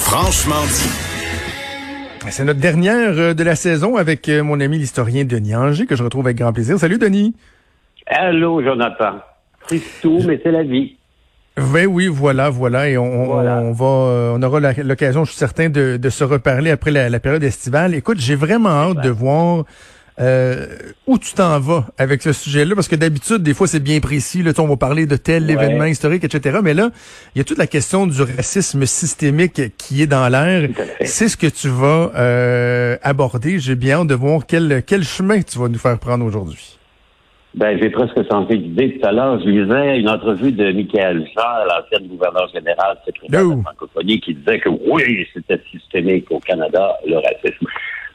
Franchement 0.00 0.62
dit. 0.66 0.90
C'est 2.30 2.44
notre 2.44 2.60
dernière 2.60 3.12
euh, 3.18 3.34
de 3.34 3.42
la 3.42 3.54
saison 3.54 3.96
avec 3.96 4.28
euh, 4.28 4.42
mon 4.42 4.60
ami 4.60 4.78
l'historien 4.78 5.24
Denis 5.24 5.54
Anger, 5.54 5.86
que 5.86 5.96
je 5.96 6.02
retrouve 6.02 6.26
avec 6.26 6.38
grand 6.38 6.52
plaisir. 6.52 6.78
Salut 6.78 6.98
Denis. 6.98 7.34
Allô 8.06 8.62
Jonathan. 8.62 9.16
C'est 9.68 9.80
tout, 10.02 10.20
mais 10.26 10.40
c'est 10.42 10.50
la 10.50 10.62
vie. 10.62 10.96
Oui, 11.58 11.84
oui, 11.86 12.06
voilà, 12.06 12.48
voilà, 12.48 12.88
et 12.88 12.96
on, 12.96 13.26
Voilà. 13.26 13.58
on 13.58 13.72
va, 13.72 13.84
euh, 13.84 14.32
on 14.36 14.42
aura 14.42 14.60
l'occasion, 14.60 15.24
je 15.24 15.30
suis 15.30 15.38
certain, 15.38 15.68
de, 15.68 15.96
de 15.98 16.10
se 16.10 16.24
reparler 16.24 16.70
après 16.70 16.90
la, 16.90 17.08
la 17.10 17.20
période 17.20 17.42
estivale. 17.42 17.94
Écoute, 17.94 18.18
j'ai 18.20 18.36
vraiment 18.36 18.70
hâte 18.70 19.02
de 19.02 19.10
voir 19.10 19.64
euh, 20.20 20.66
où 21.06 21.18
tu 21.18 21.32
t'en 21.34 21.58
vas 21.58 21.86
avec 21.98 22.22
ce 22.22 22.32
sujet-là, 22.32 22.74
parce 22.74 22.88
que 22.88 22.96
d'habitude, 22.96 23.38
des 23.42 23.54
fois, 23.54 23.66
c'est 23.66 23.82
bien 23.82 24.00
précis. 24.00 24.42
Là, 24.42 24.52
on 24.58 24.66
va 24.66 24.76
parler 24.76 25.06
de 25.06 25.16
tel 25.16 25.44
Ouais. 25.46 25.52
événement 25.54 25.84
historique, 25.86 26.24
etc. 26.24 26.58
Mais 26.62 26.74
là, 26.74 26.90
il 27.34 27.38
y 27.38 27.40
a 27.40 27.44
toute 27.44 27.58
la 27.58 27.66
question 27.66 28.06
du 28.06 28.20
racisme 28.22 28.84
systémique 28.86 29.76
qui 29.78 30.02
est 30.02 30.06
dans 30.06 30.28
l'air. 30.28 30.68
C'est 31.04 31.28
ce 31.28 31.36
que 31.36 31.46
tu 31.46 31.68
vas 31.68 32.12
euh, 32.16 32.96
aborder. 33.02 33.58
J'ai 33.58 33.74
bien 33.76 34.00
hâte 34.00 34.08
de 34.08 34.14
voir 34.14 34.42
quel, 34.46 34.82
quel 34.86 35.02
chemin 35.04 35.40
tu 35.42 35.58
vas 35.58 35.68
nous 35.68 35.78
faire 35.78 35.98
prendre 35.98 36.24
aujourd'hui. 36.24 36.76
Ben, 37.54 37.76
j'ai 37.82 37.90
presque 37.90 38.14
changé 38.30 38.58
d'idée 38.58 38.96
tout 39.00 39.06
à 39.08 39.10
l'heure. 39.10 39.40
Je 39.40 39.46
lisais 39.48 39.98
une 39.98 40.08
entrevue 40.08 40.52
de 40.52 40.70
Michael 40.70 41.26
Jean, 41.34 41.64
l'ancien 41.66 42.06
gouverneur 42.06 42.48
général 42.54 42.96
secrétaire 43.04 43.44
de 43.44 43.50
la 43.56 43.62
francophonie, 43.62 44.20
qui 44.20 44.34
disait 44.34 44.60
que 44.60 44.68
oui, 44.68 45.26
c'était 45.34 45.60
systémique 45.72 46.26
au 46.30 46.38
Canada, 46.38 46.92
le 47.04 47.16
racisme. 47.16 47.66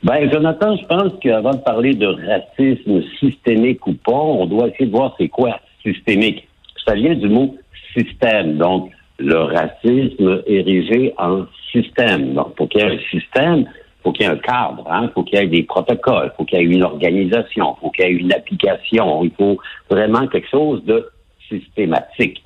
Ben, 0.04 0.32
Jonathan, 0.32 0.76
je 0.78 0.86
pense 0.86 1.14
qu'avant 1.22 1.54
de 1.54 1.62
parler 1.64 1.94
de 1.94 2.08
racisme 2.08 3.02
systémique 3.20 3.86
ou 3.88 3.94
pas, 3.94 4.12
on 4.12 4.46
doit 4.46 4.68
essayer 4.68 4.86
de 4.86 4.92
voir 4.92 5.16
c'est 5.18 5.30
quoi 5.30 5.60
systémique. 5.84 6.48
Ça 6.86 6.94
vient 6.94 7.16
du 7.16 7.28
mot 7.28 7.56
système. 7.98 8.58
Donc, 8.58 8.92
le 9.18 9.38
racisme 9.38 10.44
érigé 10.46 11.14
en 11.18 11.46
système. 11.72 12.34
Donc, 12.34 12.56
pour 12.56 12.70
qu'il 12.70 12.82
y 12.82 12.84
ait 12.84 12.96
un 12.96 13.00
système, 13.10 13.66
faut 14.04 14.12
qu'il 14.12 14.26
y 14.26 14.30
ait 14.30 14.34
un 14.34 14.38
cadre, 14.38 14.86
hein, 14.92 15.10
faut 15.14 15.24
qu'il 15.24 15.40
y 15.40 15.42
ait 15.42 15.48
des 15.48 15.64
protocoles, 15.64 16.32
faut 16.38 16.46
qu'il 16.46 16.60
y 16.60 16.62
ait 16.62 16.66
une 16.66 16.84
organisation, 16.84 17.76
faut 17.82 17.90
qu'il 17.90 18.06
y 18.06 18.08
ait 18.08 18.12
une 18.12 18.34
application. 18.34 19.24
Il 19.24 19.32
faut 19.32 19.58
vraiment 19.90 20.28
quelque 20.28 20.50
chose 20.50 20.84
de 20.86 21.10
systématique. 21.50 22.42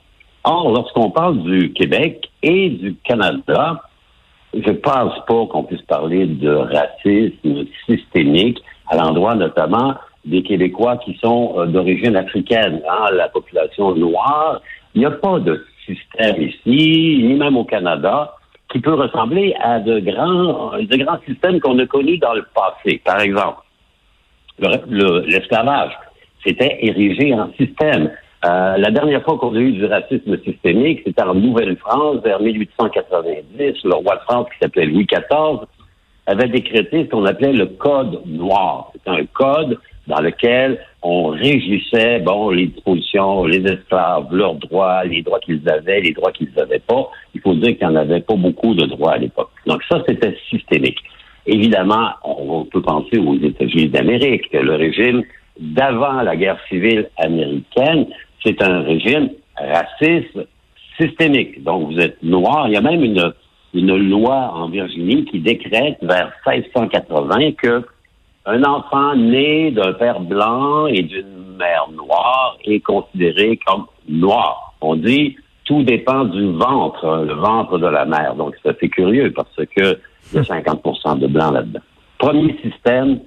Or, 0.46 0.72
lorsqu'on 0.72 1.12
parle 1.12 1.44
du 1.44 1.74
Québec 1.74 2.30
et 2.44 2.70
du 2.70 2.96
Canada, 3.04 3.82
je 4.54 4.72
pense 4.72 5.14
pas 5.28 5.46
qu'on 5.48 5.64
puisse 5.64 5.82
parler 5.84 6.26
de 6.26 6.50
racisme 6.52 7.66
systémique 7.86 8.60
à 8.88 8.98
l'endroit 8.98 9.36
notamment 9.36 9.96
des 10.26 10.44
Québécois 10.44 10.98
qui 10.98 11.16
sont 11.24 11.54
euh, 11.58 11.66
d'origine 11.68 12.16
africaine, 12.16 12.82
hein, 12.90 13.10
la 13.14 13.30
population 13.30 13.96
noire. 13.96 14.62
Il 14.96 15.00
n'y 15.00 15.06
a 15.06 15.12
pas 15.12 15.40
de 15.40 15.64
système 15.86 16.42
ici, 16.42 17.20
ni 17.24 17.34
même 17.36 17.56
au 17.58 17.64
Canada, 17.64 18.34
qui 18.72 18.80
peut 18.80 18.94
ressembler 18.94 19.56
à 19.62 19.80
de 19.80 20.00
grands, 20.00 20.72
de 20.78 20.98
grands 21.04 21.20
systèmes 21.28 21.60
qu'on 21.60 21.80
a 21.80 21.86
connus 21.86 22.18
dans 22.18 22.34
le 22.34 22.46
passé. 22.54 23.02
Par 23.06 23.20
exemple, 23.22 23.60
le- 24.60 24.82
le- 24.90 25.20
l'esclavage, 25.28 25.92
c'était 26.46 26.78
érigé 26.82 27.34
en 27.34 27.52
système. 27.54 28.12
Euh, 28.46 28.78
la 28.78 28.92
dernière 28.92 29.22
fois 29.24 29.38
qu'on 29.38 29.54
a 29.54 29.60
eu 29.60 29.74
du 29.74 29.86
racisme 29.86 30.42
systémique, 30.44 31.02
c'était 31.06 31.24
en 31.24 31.34
Nouvelle-France, 31.34 32.22
vers 32.24 32.40
1890. 32.40 33.84
Le 33.84 33.96
roi 33.96 34.16
de 34.16 34.22
France, 34.22 34.48
qui 34.54 34.60
s'appelait 34.62 34.86
Louis 34.86 35.06
XIV, 35.06 35.60
avait 36.26 36.48
décrété 36.48 37.06
ce 37.06 37.10
qu'on 37.10 37.26
appelait 37.26 37.52
le 37.52 37.66
Code 37.66 38.22
noir. 38.26 38.92
C'était 38.94 39.10
un 39.10 39.26
code 39.26 39.78
dans 40.08 40.22
lequel 40.22 40.80
on 41.02 41.28
régissait, 41.28 42.20
bon, 42.20 42.50
les 42.50 42.68
dispositions, 42.68 43.46
les 43.46 43.64
esclaves, 43.66 44.28
leurs 44.32 44.56
droits, 44.56 45.04
les 45.06 45.22
droits 45.22 45.40
qu'ils 45.40 45.68
avaient, 45.70 46.02
les 46.02 46.14
droits 46.14 46.32
qu'ils 46.32 46.52
n'avaient 46.56 46.80
pas. 46.80 47.10
Il 47.36 47.42
faut 47.42 47.54
dire 47.56 47.78
qu'il 47.78 47.88
n'y 47.88 47.94
en 47.94 47.96
avait 47.96 48.22
pas 48.22 48.36
beaucoup 48.36 48.74
de 48.74 48.86
droits 48.86 49.14
à 49.14 49.18
l'époque. 49.18 49.50
Donc 49.66 49.82
ça, 49.90 50.02
c'était 50.08 50.36
systémique. 50.50 51.00
Évidemment, 51.46 52.12
on 52.24 52.66
peut 52.66 52.82
penser 52.82 53.18
aux 53.18 53.36
États-Unis 53.36 53.90
d'Amérique, 53.90 54.50
que 54.52 54.58
le 54.58 54.76
régime 54.76 55.24
d'avant 55.60 56.22
la 56.22 56.36
guerre 56.36 56.60
civile 56.70 57.10
américaine, 57.18 58.08
c'est 58.44 58.62
un 58.62 58.82
régime 58.82 59.30
raciste 59.58 60.40
systémique. 61.00 61.64
Donc, 61.64 61.92
vous 61.92 62.00
êtes 62.00 62.22
noir. 62.24 62.68
Il 62.68 62.74
y 62.74 62.78
a 62.78 62.82
même 62.82 63.04
une, 63.04 63.34
une 63.74 63.96
loi 63.98 64.52
en 64.54 64.70
Virginie 64.70 65.26
qui 65.26 65.40
décrète 65.40 65.98
vers 66.02 66.32
1680 66.46 67.52
que 67.54 67.84
un 68.46 68.64
enfant 68.64 69.16
né 69.16 69.72
d'un 69.72 69.94
père 69.94 70.20
blanc 70.22 70.88
et 70.88 71.04
d'une 71.04 71.56
mère 71.58 71.88
noire 71.94 72.58
est 72.64 72.80
considéré 72.80 73.60
comme 73.66 73.86
noir. 74.08 74.74
On 74.82 74.96
dit 74.96 75.36
tout 75.66 75.84
dépend 75.84 76.26
du 76.26 76.52
ventre, 76.54 77.06
hein, 77.06 77.26
le 77.26 77.34
ventre 77.34 77.78
de 77.78 77.86
la 77.86 78.06
mère. 78.06 78.36
Donc, 78.36 78.56
c'est 78.62 78.70
assez 78.70 78.90
curieux 78.90 79.32
parce 79.32 79.56
que 79.56 80.00
il 80.32 80.36
y 80.36 80.40
a 80.40 80.42
50% 80.42 81.20
de 81.20 81.28
blanc 81.28 81.52
là-dedans. 81.52 81.82
Premier 82.18 82.56
système 82.64 83.20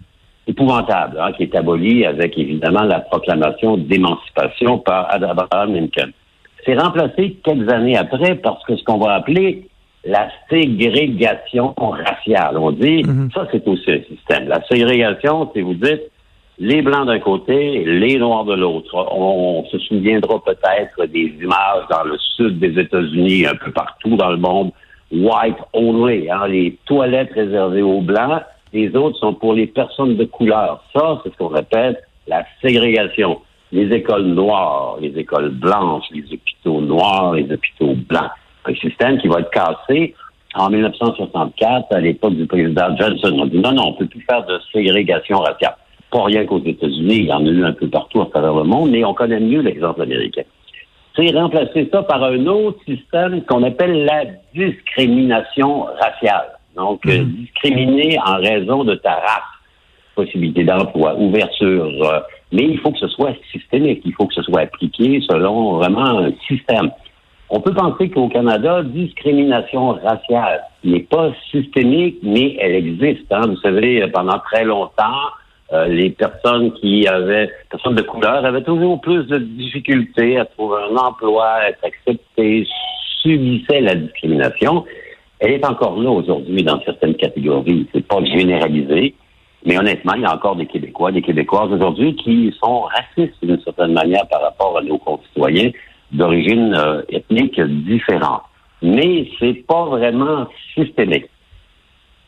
épouvantable, 0.46 1.18
hein, 1.20 1.32
qui 1.32 1.44
est 1.44 1.54
aboli 1.54 2.04
avec 2.04 2.36
évidemment 2.36 2.82
la 2.82 3.00
proclamation 3.00 3.76
d'émancipation 3.76 4.78
par 4.78 5.08
Abraham 5.12 5.74
Lincoln. 5.74 6.10
C'est 6.64 6.78
remplacé 6.78 7.36
quelques 7.44 7.70
années 7.72 7.96
après 7.96 8.36
parce 8.36 8.64
que 8.64 8.76
ce 8.76 8.84
qu'on 8.84 8.98
va 8.98 9.14
appeler 9.14 9.68
la 10.04 10.28
ségrégation 10.50 11.74
raciale. 11.76 12.56
On 12.58 12.72
dit, 12.72 13.04
ça 13.34 13.46
c'est 13.52 13.66
aussi 13.68 13.90
un 13.90 14.02
système. 14.08 14.48
La 14.48 14.62
ségrégation, 14.66 15.50
c'est 15.54 15.60
vous 15.60 15.74
dites, 15.74 16.02
les 16.58 16.82
blancs 16.82 17.06
d'un 17.06 17.20
côté, 17.20 17.84
les 17.84 18.18
noirs 18.18 18.44
de 18.44 18.54
l'autre. 18.54 18.94
On, 18.94 19.62
on 19.62 19.64
se 19.66 19.78
souviendra 19.78 20.42
peut-être 20.44 21.06
des 21.06 21.32
images 21.40 21.84
dans 21.90 22.04
le 22.04 22.18
sud 22.36 22.58
des 22.58 22.80
États-Unis, 22.80 23.46
un 23.46 23.54
peu 23.54 23.70
partout 23.70 24.16
dans 24.16 24.30
le 24.30 24.36
monde, 24.36 24.72
white 25.12 25.56
only, 25.72 26.30
hein, 26.30 26.46
les 26.48 26.78
toilettes 26.86 27.32
réservées 27.34 27.82
aux 27.82 28.00
blancs, 28.00 28.42
les 28.72 28.94
autres 28.96 29.18
sont 29.18 29.34
pour 29.34 29.54
les 29.54 29.66
personnes 29.66 30.16
de 30.16 30.24
couleur. 30.24 30.82
Ça, 30.94 31.20
c'est 31.22 31.32
ce 31.32 31.36
qu'on 31.36 31.48
répète, 31.48 32.02
la 32.26 32.44
ségrégation. 32.62 33.40
Les 33.70 33.94
écoles 33.94 34.26
noires, 34.26 34.98
les 35.00 35.16
écoles 35.18 35.50
blanches, 35.50 36.04
les 36.12 36.24
hôpitaux 36.32 36.80
noirs, 36.80 37.34
les 37.34 37.50
hôpitaux 37.50 37.94
blancs. 38.08 38.30
Un 38.66 38.74
système 38.74 39.18
qui 39.18 39.28
va 39.28 39.40
être 39.40 39.50
cassé 39.50 40.14
en 40.54 40.68
1964 40.70 41.86
à 41.90 42.00
l'époque 42.00 42.34
du 42.34 42.46
président 42.46 42.94
Johnson. 42.96 43.34
On 43.38 43.46
dit 43.46 43.58
non, 43.58 43.72
non, 43.72 43.88
on 43.88 43.92
peut 43.94 44.06
plus 44.06 44.24
faire 44.28 44.44
de 44.44 44.58
ségrégation 44.72 45.38
raciale. 45.38 45.76
Pas 46.10 46.24
rien 46.24 46.44
qu'aux 46.44 46.62
États-Unis, 46.62 47.16
il 47.16 47.26
y 47.26 47.32
en 47.32 47.46
a 47.46 47.48
eu 47.48 47.64
un 47.64 47.72
peu 47.72 47.88
partout 47.88 48.20
à 48.20 48.26
travers 48.26 48.54
le 48.54 48.64
monde, 48.64 48.90
mais 48.90 49.04
on 49.04 49.14
connaît 49.14 49.40
mieux 49.40 49.62
l'exemple 49.62 50.02
américain. 50.02 50.42
C'est 51.16 51.30
remplacer 51.30 51.88
ça 51.90 52.02
par 52.02 52.22
un 52.22 52.46
autre 52.46 52.78
système 52.84 53.42
qu'on 53.44 53.62
appelle 53.62 54.04
la 54.04 54.24
discrimination 54.54 55.84
raciale. 56.00 56.58
Donc, 56.76 57.04
euh, 57.06 57.24
discriminer 57.24 58.18
en 58.24 58.36
raison 58.36 58.84
de 58.84 58.94
ta 58.94 59.12
race, 59.12 59.42
possibilité 60.14 60.64
d'emploi, 60.64 61.14
ouverture. 61.16 61.90
euh, 62.02 62.20
mais 62.52 62.64
il 62.64 62.78
faut 62.78 62.90
que 62.92 62.98
ce 62.98 63.08
soit 63.08 63.34
systémique, 63.50 64.02
il 64.04 64.12
faut 64.12 64.26
que 64.26 64.34
ce 64.34 64.42
soit 64.42 64.60
appliqué 64.60 65.20
selon 65.30 65.78
vraiment 65.78 66.18
un 66.18 66.32
système. 66.46 66.90
On 67.50 67.60
peut 67.60 67.74
penser 67.74 68.10
qu'au 68.10 68.28
Canada, 68.28 68.82
discrimination 68.82 69.92
raciale 69.92 70.62
n'est 70.84 71.00
pas 71.00 71.32
systémique, 71.50 72.18
mais 72.22 72.56
elle 72.60 72.74
existe. 72.74 73.30
hein. 73.30 73.42
Vous 73.46 73.58
savez, 73.58 74.06
pendant 74.08 74.38
très 74.38 74.64
longtemps, 74.64 75.28
euh, 75.72 75.86
les 75.86 76.10
personnes 76.10 76.72
qui 76.74 77.06
avaient, 77.06 77.50
personnes 77.70 77.94
de 77.94 78.02
couleur, 78.02 78.44
avaient 78.44 78.62
toujours 78.62 79.00
plus 79.00 79.24
de 79.26 79.38
difficultés 79.38 80.38
à 80.38 80.44
trouver 80.44 80.78
un 80.90 80.96
emploi, 80.96 81.46
à 81.46 81.68
être 81.70 81.84
acceptées, 81.84 82.66
subissaient 83.22 83.80
la 83.80 83.94
discrimination. 83.94 84.84
Elle 85.42 85.54
est 85.54 85.66
encore 85.66 86.00
là 86.00 86.08
aujourd'hui 86.08 86.62
dans 86.62 86.80
certaines 86.82 87.16
catégories. 87.16 87.88
C'est 87.92 88.06
pas 88.06 88.24
généralisé. 88.24 89.12
Mais 89.66 89.76
honnêtement, 89.76 90.14
il 90.14 90.22
y 90.22 90.24
a 90.24 90.34
encore 90.34 90.54
des 90.54 90.66
Québécois, 90.66 91.10
des 91.10 91.20
Québécoises 91.20 91.72
aujourd'hui 91.72 92.14
qui 92.14 92.54
sont 92.62 92.82
racistes 92.82 93.34
d'une 93.42 93.60
certaine 93.60 93.92
manière 93.92 94.26
par 94.28 94.40
rapport 94.40 94.78
à 94.78 94.82
nos 94.82 94.98
concitoyens 94.98 95.72
d'origine 96.12 96.74
euh, 96.76 97.02
ethnique 97.08 97.60
différente. 97.60 98.42
Mais 98.82 99.28
c'est 99.40 99.66
pas 99.66 99.86
vraiment 99.86 100.46
systémique. 100.74 101.26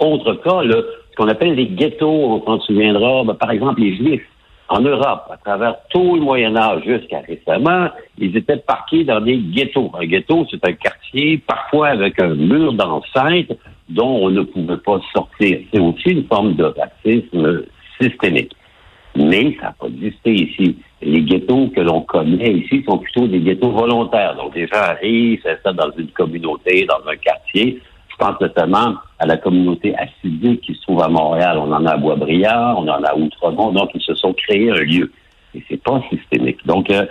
Autre 0.01 0.35
cas, 0.35 0.63
le, 0.63 0.85
ce 1.11 1.17
qu'on 1.17 1.29
appelle 1.29 1.55
les 1.55 1.67
ghettos, 1.67 2.09
on 2.09 2.45
s'en 2.45 2.61
souviendra, 2.63 3.23
ben, 3.23 3.35
par 3.35 3.53
exemple 3.53 3.81
les 3.81 3.97
Juifs. 3.97 4.29
En 4.69 4.81
Europe, 4.81 5.25
à 5.31 5.37
travers 5.37 5.77
tout 5.91 6.17
le 6.17 6.23
Moyen 6.23 6.57
Âge 6.57 6.85
jusqu'à 6.85 7.21
récemment, 7.21 7.89
ils 8.19 8.35
étaient 8.35 8.57
parqués 8.57 9.05
dans 9.05 9.21
des 9.21 9.37
ghettos. 9.37 9.91
Un 10.01 10.07
ghetto, 10.07 10.47
c'est 10.51 10.67
un 10.67 10.73
quartier, 10.73 11.39
parfois 11.39 11.89
avec 11.89 12.21
un 12.21 12.35
mur 12.35 12.73
d'enceinte 12.73 13.53
dont 13.91 14.25
on 14.25 14.31
ne 14.31 14.43
pouvait 14.43 14.79
pas 14.79 15.01
sortir. 15.13 15.59
C'est 15.73 15.81
aussi 15.81 16.11
une 16.11 16.27
forme 16.27 16.55
de 16.55 16.65
racisme 16.65 17.65
systémique. 18.01 18.53
Mais 19.17 19.55
ça 19.61 19.67
n'a 19.67 19.75
pas 19.79 19.87
existé 19.87 20.33
ici. 20.33 20.77
Les 21.03 21.23
ghettos 21.23 21.69
que 21.69 21.81
l'on 21.81 22.01
connaît 22.01 22.55
ici 22.55 22.83
sont 22.89 22.99
plutôt 22.99 23.29
des 23.29 23.41
ghettos 23.41 23.71
volontaires. 23.71 24.35
Donc, 24.35 24.55
les 24.55 24.67
gens 24.67 24.81
arrivent, 24.81 25.41
s'installent 25.43 25.77
dans 25.77 25.93
une 25.97 26.09
communauté, 26.09 26.87
dans 26.87 27.07
un 27.09 27.17
quartier. 27.17 27.81
Je 28.15 28.25
pense 28.25 28.41
notamment 28.41 28.95
à 29.19 29.27
la 29.27 29.37
communauté 29.37 29.95
assidique 29.97 30.61
qui 30.61 30.75
se 30.75 30.83
trouve 30.83 31.03
à 31.03 31.09
Montréal. 31.09 31.59
On 31.59 31.73
en 31.73 31.85
a 31.85 31.93
à 31.93 31.97
Boisbriand, 31.97 32.77
on 32.77 32.89
en 32.89 33.03
a 33.03 33.09
à 33.09 33.17
Outremont. 33.17 33.73
Donc, 33.73 33.91
ils 33.95 34.03
se 34.03 34.15
sont 34.15 34.33
créés 34.33 34.71
un 34.71 34.83
lieu. 34.83 35.11
Et 35.55 35.63
c'est 35.69 35.83
pas 35.83 36.01
systémique. 36.11 36.65
Donc, 36.67 36.91
euh, 36.91 37.05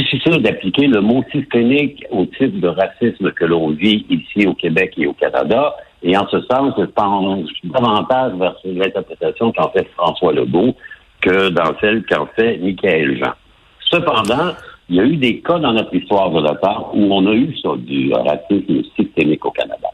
sûr 0.00 0.40
d'appliquer 0.40 0.86
le 0.86 1.00
mot 1.00 1.22
systémique 1.32 2.04
au 2.10 2.24
type 2.26 2.60
de 2.60 2.68
racisme 2.68 3.32
que 3.32 3.44
l'on 3.44 3.70
vit 3.70 4.06
ici 4.08 4.46
au 4.46 4.54
Québec 4.54 4.94
et 4.96 5.06
au 5.06 5.12
Canada. 5.12 5.74
Et 6.02 6.16
en 6.16 6.26
ce 6.28 6.40
sens, 6.42 6.74
je 6.78 6.84
pense 6.84 7.46
davantage 7.64 8.32
vers 8.38 8.56
l'interprétation 8.64 9.52
qu'en 9.52 9.68
fait 9.70 9.86
François 9.96 10.32
Legault 10.32 10.74
que 11.20 11.50
dans 11.50 11.78
celle 11.80 12.04
qu'en 12.06 12.26
fait 12.34 12.58
Michael 12.58 13.18
Jean. 13.18 13.32
Cependant, 13.90 14.54
il 14.88 14.96
y 14.96 15.00
a 15.00 15.04
eu 15.04 15.16
des 15.16 15.40
cas 15.40 15.58
dans 15.58 15.72
notre 15.72 15.94
histoire 15.94 16.30
de 16.30 16.54
part 16.58 16.90
où 16.94 17.12
on 17.12 17.26
a 17.26 17.34
eu 17.34 17.54
ça, 17.62 17.70
du 17.76 18.12
racisme 18.12 18.82
systémique 18.96 19.44
au 19.44 19.50
Canada. 19.50 19.88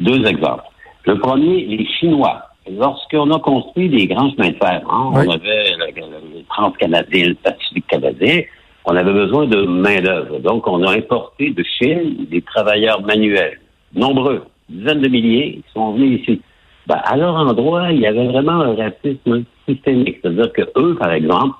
Deux 0.00 0.24
exemples. 0.26 0.64
Le 1.06 1.18
premier, 1.18 1.66
les 1.66 1.86
Chinois. 1.86 2.42
Lorsqu'on 2.70 3.30
a 3.32 3.38
construit 3.38 3.88
des 3.88 4.06
grands 4.06 4.30
chemins 4.32 4.50
de 4.50 4.56
fer, 4.56 4.82
hein, 4.88 5.10
on 5.12 5.30
avait 5.30 5.74
le, 5.76 6.36
le 6.36 6.44
Transcanadien, 6.48 7.28
le 7.28 7.34
Pacifique 7.34 7.86
canadien, 7.86 8.42
on 8.84 8.96
avait 8.96 9.12
besoin 9.12 9.46
de 9.46 9.62
main-d'œuvre. 9.62 10.38
Donc, 10.40 10.66
on 10.66 10.82
a 10.84 10.92
importé 10.92 11.50
de 11.50 11.62
Chine 11.62 12.26
des 12.30 12.42
travailleurs 12.42 13.02
manuels, 13.02 13.60
nombreux, 13.94 14.44
dizaines 14.68 15.00
de 15.00 15.08
milliers, 15.08 15.52
qui 15.54 15.72
sont 15.72 15.92
venus 15.92 16.20
ici. 16.20 16.40
Ben, 16.86 17.00
à 17.04 17.16
leur 17.16 17.34
endroit, 17.34 17.90
il 17.92 18.00
y 18.00 18.06
avait 18.06 18.26
vraiment 18.26 18.60
un 18.60 18.74
racisme 18.74 19.44
systémique. 19.68 20.18
C'est-à-dire 20.22 20.52
que 20.52 20.62
eux, 20.76 20.96
par 20.96 21.12
exemple, 21.12 21.54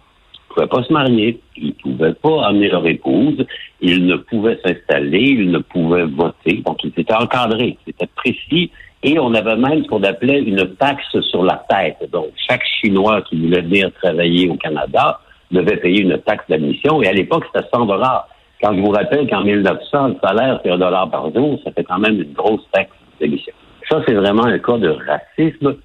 pouvaient 0.51 0.67
pas 0.67 0.83
se 0.83 0.93
marier, 0.93 1.41
ils 1.57 1.75
pouvaient 1.75 2.15
pas 2.15 2.47
amener 2.47 2.69
leur 2.69 2.87
épouse, 2.87 3.45
ils 3.81 4.07
ne 4.07 4.17
pouvaient 4.17 4.59
s'installer, 4.65 5.37
ils 5.39 5.51
ne 5.51 5.59
pouvaient 5.59 6.05
voter. 6.05 6.63
Donc, 6.67 6.83
ils 6.85 6.93
étaient 6.97 7.15
encadrés, 7.15 7.79
c'était 7.87 8.09
précis. 8.15 8.71
Et 9.03 9.19
on 9.19 9.33
avait 9.33 9.57
même 9.57 9.83
ce 9.83 9.89
qu'on 9.89 10.03
appelait 10.03 10.41
une 10.41 10.75
taxe 10.77 11.19
sur 11.31 11.43
la 11.43 11.65
tête. 11.71 12.11
Donc, 12.13 12.27
chaque 12.49 12.65
Chinois 12.81 13.23
qui 13.23 13.41
voulait 13.41 13.63
venir 13.63 13.91
travailler 14.03 14.51
au 14.51 14.57
Canada 14.57 15.21
devait 15.51 15.79
payer 15.79 16.03
une 16.03 16.19
taxe 16.19 16.45
d'admission. 16.49 17.03
Et 17.03 17.09
à 17.09 17.13
l'époque, 17.13 17.45
c'était 17.53 17.67
100 17.73 17.87
dollars. 17.87 18.29
Quand 18.63 18.75
je 18.75 18.81
vous 18.81 18.91
rappelle 18.91 19.29
qu'en 19.29 19.43
1900, 19.43 20.09
le 20.09 20.17
salaire, 20.23 20.61
c'est 20.63 20.71
un 20.71 20.77
dollar 20.77 21.11
par 21.11 21.33
jour, 21.33 21.59
ça 21.65 21.73
fait 21.73 21.85
quand 21.85 21.99
même 21.99 22.21
une 22.21 22.33
grosse 22.35 22.61
taxe 22.73 22.91
d'admission. 23.19 23.55
Ça, 23.89 24.03
c'est 24.07 24.15
vraiment 24.15 24.45
un 24.45 24.59
cas 24.59 24.77
de 24.77 24.91
racisme 24.91 25.77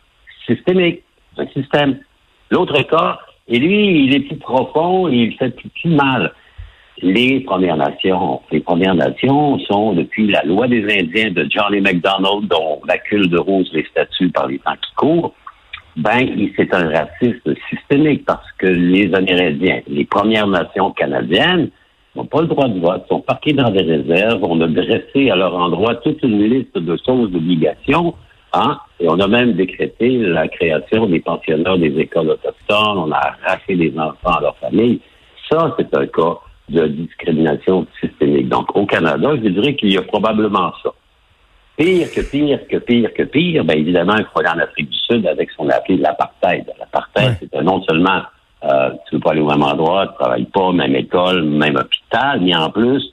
systémique. 0.45 1.01
un 1.37 1.47
système. 1.47 1.99
L'autre 2.51 2.81
cas, 2.83 3.19
et 3.47 3.59
lui, 3.59 4.05
il 4.05 4.15
est 4.15 4.21
plus 4.21 4.37
profond 4.37 5.07
et 5.07 5.15
il 5.15 5.37
fait 5.37 5.55
plus 5.55 5.89
mal. 5.89 6.33
Les 7.01 7.41
Premières 7.41 7.77
Nations. 7.77 8.41
Les 8.51 8.61
Premières 8.61 8.95
Nations 8.95 9.59
sont, 9.59 9.93
depuis 9.93 10.27
la 10.31 10.43
loi 10.43 10.67
des 10.67 10.83
Indiens 10.83 11.31
de 11.31 11.45
Johnny 11.49 11.81
MacDonald, 11.81 12.47
dont 12.47 12.81
la 12.87 12.97
cule 12.97 13.29
de 13.29 13.37
rose 13.37 13.69
les 13.73 13.85
statues 13.85 14.29
par 14.29 14.47
les 14.47 14.59
temps 14.59 14.75
qui 14.81 14.95
courent, 14.95 15.33
ben, 15.97 16.27
c'est 16.55 16.73
un 16.73 16.89
racisme 16.89 17.53
systémique 17.69 18.25
parce 18.25 18.49
que 18.57 18.67
les 18.67 19.13
Amérindiens, 19.13 19.81
les 19.87 20.05
Premières 20.05 20.47
Nations 20.47 20.91
canadiennes, 20.91 21.69
n'ont 22.15 22.25
pas 22.25 22.41
le 22.41 22.47
droit 22.47 22.69
de 22.69 22.79
vote, 22.79 23.05
sont 23.09 23.19
parqués 23.19 23.53
dans 23.53 23.69
des 23.69 23.83
réserves. 23.83 24.43
On 24.43 24.59
a 24.61 24.67
dressé 24.67 25.29
à 25.29 25.35
leur 25.35 25.53
endroit 25.53 25.95
toute 25.95 26.23
une 26.23 26.43
liste 26.43 26.77
de 26.77 26.97
choses 27.05 27.29
d'obligations 27.29 28.15
Et 28.99 29.09
on 29.09 29.19
a 29.19 29.27
même 29.27 29.53
décrété 29.53 30.17
la 30.17 30.47
création 30.47 31.07
des 31.07 31.19
pensionnats 31.19 31.77
des 31.77 31.97
écoles 31.99 32.29
autochtones. 32.29 32.97
On 32.97 33.11
a 33.11 33.17
arraché 33.17 33.75
des 33.75 33.93
enfants 33.97 34.37
à 34.37 34.41
leur 34.41 34.57
famille. 34.57 35.01
Ça, 35.51 35.75
c'est 35.77 35.95
un 35.95 36.07
cas 36.07 36.39
de 36.69 36.87
discrimination 36.87 37.85
systémique. 37.99 38.49
Donc, 38.49 38.75
au 38.75 38.85
Canada, 38.85 39.31
je 39.35 39.49
dirais 39.49 39.75
qu'il 39.75 39.91
y 39.91 39.97
a 39.97 40.01
probablement 40.01 40.73
ça. 40.81 40.91
Pire 41.77 42.07
que 42.13 42.21
pire 42.21 42.59
que 42.69 42.77
pire 42.77 43.13
que 43.13 43.23
pire, 43.23 43.65
bien 43.65 43.75
évidemment, 43.75 44.15
il 44.17 44.25
faut 44.25 44.39
aller 44.39 44.49
en 44.49 44.63
Afrique 44.63 44.89
du 44.89 44.97
Sud 44.97 45.27
avec 45.27 45.51
ce 45.51 45.57
qu'on 45.57 45.69
a 45.69 45.75
appelé 45.75 45.97
l'apartheid. 45.97 46.65
L'apartheid, 46.79 47.37
c'est 47.39 47.61
non 47.61 47.83
seulement 47.83 48.21
euh, 48.63 48.91
tu 49.07 49.15
ne 49.15 49.17
veux 49.17 49.19
pas 49.19 49.31
aller 49.31 49.41
au 49.41 49.49
même 49.49 49.61
endroit, 49.61 50.07
tu 50.07 50.13
ne 50.13 50.17
travailles 50.17 50.45
pas, 50.45 50.71
même 50.71 50.95
école, 50.95 51.43
même 51.43 51.75
hôpital, 51.75 52.39
mais 52.41 52.55
en 52.55 52.69
plus, 52.69 53.03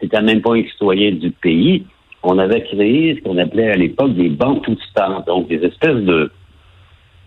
tu 0.00 0.08
n'es 0.12 0.22
même 0.22 0.42
pas 0.42 0.54
un 0.54 0.64
citoyen 0.64 1.12
du 1.12 1.30
pays 1.30 1.86
on 2.22 2.38
avait 2.38 2.62
créé 2.62 3.16
ce 3.16 3.22
qu'on 3.22 3.38
appelait 3.38 3.70
à 3.70 3.76
l'époque 3.76 4.14
des 4.14 4.28
banques 4.28 4.64
tout 4.64 4.76
donc 5.26 5.48
des 5.48 5.64
espèces 5.64 6.02
de 6.04 6.30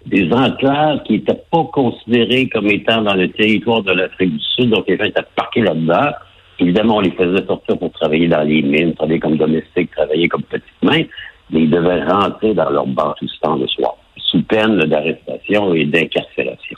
des 0.05 0.31
enclaves 0.33 1.03
qui 1.03 1.13
n'étaient 1.13 1.41
pas 1.51 1.63
considérées 1.71 2.49
comme 2.49 2.67
étant 2.67 3.01
dans 3.03 3.13
le 3.13 3.29
territoire 3.29 3.83
de 3.83 3.91
l'Afrique 3.91 4.33
du 4.33 4.43
Sud, 4.55 4.69
donc 4.71 4.88
les 4.88 4.97
gens 4.97 5.03
étaient 5.03 5.21
parqués 5.35 5.61
là-dedans. 5.61 6.11
Évidemment, 6.59 6.97
on 6.97 7.01
les 7.01 7.11
faisait 7.11 7.45
sortir 7.45 7.77
pour 7.77 7.91
travailler 7.91 8.27
dans 8.27 8.41
les 8.41 8.61
mines, 8.61 8.93
travailler 8.95 9.19
comme 9.19 9.38
domestiques, 9.38 9.91
travailler 9.91 10.27
comme 10.27 10.43
petites 10.43 10.83
mains, 10.83 11.03
mais 11.51 11.61
ils 11.61 11.69
devaient 11.69 12.03
rentrer 12.03 12.53
dans 12.53 12.69
leur 12.69 12.88
banque-tout-temps 12.88 13.55
le 13.57 13.67
soir, 13.67 13.95
sous 14.17 14.41
peine 14.43 14.77
d'arrestation 14.77 15.73
et 15.73 15.85
d'incarcération. 15.85 16.77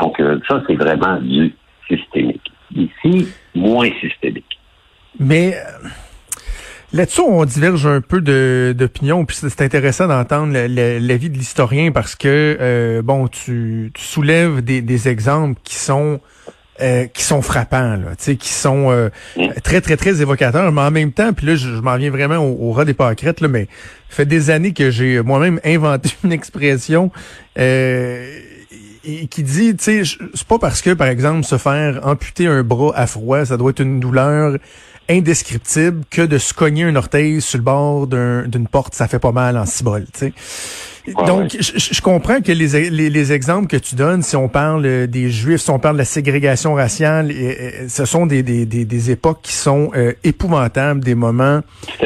Donc, 0.00 0.18
euh, 0.20 0.38
ça, 0.48 0.62
c'est 0.66 0.74
vraiment 0.74 1.20
du 1.20 1.54
systémique. 1.88 2.52
Ici, 2.74 3.28
moins 3.54 3.88
systémique. 4.00 4.58
Mais 5.18 5.54
Là-dessus, 6.96 7.20
on 7.20 7.44
diverge 7.44 7.86
un 7.86 8.00
peu 8.00 8.22
d'opinion, 8.72 9.26
puis 9.26 9.36
c'est 9.38 9.60
intéressant 9.60 10.08
d'entendre 10.08 10.54
l'avis 10.54 11.28
de 11.28 11.36
l'historien 11.36 11.92
parce 11.92 12.14
que 12.14 12.56
euh, 12.58 13.02
bon, 13.02 13.28
tu, 13.28 13.92
soulèves 13.98 14.62
des, 14.62 15.08
exemples 15.08 15.60
qui 15.62 15.74
sont 15.74 16.20
euh, 16.80 17.04
qui 17.04 17.22
sont 17.22 17.42
frappants, 17.42 17.96
là, 17.96 18.16
qui 18.16 18.48
sont 18.48 18.90
euh, 18.90 19.10
très, 19.62 19.82
très, 19.82 19.98
très 19.98 20.22
évocateurs, 20.22 20.72
mais 20.72 20.80
en 20.80 20.90
même 20.90 21.12
temps, 21.12 21.34
puis 21.34 21.48
là, 21.48 21.54
je, 21.56 21.68
m'en 21.68 21.98
viens 21.98 22.10
vraiment 22.10 22.38
au, 22.38 22.72
ras 22.72 22.86
des 22.86 22.94
pâquerettes, 22.94 23.42
là, 23.42 23.48
mais 23.48 23.68
ça 24.08 24.16
fait 24.16 24.24
des 24.24 24.48
années 24.48 24.72
que 24.72 24.90
j'ai 24.90 25.20
moi-même 25.20 25.60
inventé 25.66 26.08
une 26.24 26.32
expression 26.32 27.10
qui 27.54 29.42
dit, 29.42 29.76
tu 29.76 29.84
sais, 29.84 30.02
c'est 30.32 30.46
pas 30.48 30.58
parce 30.58 30.80
que, 30.80 30.94
par 30.94 31.08
exemple, 31.08 31.44
se 31.44 31.58
faire 31.58 32.00
amputer 32.06 32.46
un 32.46 32.62
bras 32.62 32.92
à 32.96 33.06
froid, 33.06 33.44
ça 33.44 33.58
doit 33.58 33.72
être 33.72 33.80
une 33.80 34.00
douleur 34.00 34.56
indescriptible 35.08 36.04
que 36.10 36.22
de 36.22 36.38
se 36.38 36.52
cogner 36.52 36.84
un 36.84 36.96
orteil 36.96 37.40
sur 37.40 37.58
le 37.58 37.64
bord 37.64 38.06
d'une 38.06 38.68
porte, 38.68 38.94
ça 38.94 39.08
fait 39.08 39.18
pas 39.18 39.32
mal 39.32 39.56
en 39.56 39.66
cibole, 39.66 40.06
tu. 40.16 40.32
Donc, 41.26 41.56
je, 41.60 42.00
comprends 42.00 42.40
que 42.40 42.50
les, 42.50 42.90
les, 42.90 43.32
exemples 43.32 43.68
que 43.68 43.76
tu 43.76 43.94
donnes, 43.94 44.22
si 44.22 44.34
on 44.34 44.48
parle 44.48 44.84
euh, 44.86 45.06
des 45.06 45.30
Juifs, 45.30 45.60
si 45.60 45.70
on 45.70 45.78
parle 45.78 45.96
de 45.96 46.00
la 46.00 46.04
ségrégation 46.04 46.74
raciale, 46.74 47.32
ce 47.88 48.04
sont 48.04 48.26
des, 48.26 48.42
des, 48.42 48.66
des, 48.66 49.10
époques 49.10 49.40
qui 49.42 49.52
sont 49.52 49.90
euh, 49.94 50.12
épouvantables, 50.24 51.04
des 51.04 51.14
moments 51.14 51.60